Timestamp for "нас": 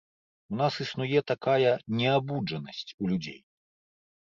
0.61-0.73